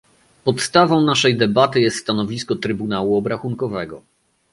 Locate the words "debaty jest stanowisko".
1.37-2.55